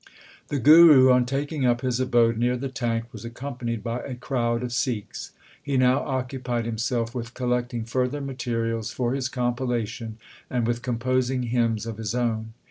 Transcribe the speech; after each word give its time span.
2 0.49 0.55
The 0.55 0.59
Guru, 0.63 1.11
on 1.11 1.27
taking 1.27 1.63
up 1.63 1.81
his 1.81 1.99
abode 1.99 2.35
near 2.35 2.57
the 2.57 2.69
tank, 2.69 3.05
was 3.11 3.23
accompanied 3.23 3.83
by 3.83 3.99
a 3.99 4.15
crowd 4.15 4.63
of 4.63 4.73
Sikhs. 4.73 5.29
He 5.61 5.77
now 5.77 5.99
occupied 5.99 6.65
himself 6.65 7.13
with 7.13 7.35
collecting 7.35 7.85
further 7.85 8.19
materials 8.19 8.89
for 8.91 9.13
his 9.13 9.29
compilation, 9.29 10.17
and 10.49 10.65
with 10.65 10.81
composing 10.81 11.43
hymns 11.43 11.85
of 11.85 11.97
his 11.97 12.15
own. 12.15 12.53